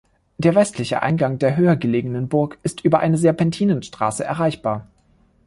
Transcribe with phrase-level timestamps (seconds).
[0.39, 4.87] Der westliche Eingang der höher gelegenen Burg ist über eine Serpentinenstraße erreichbar.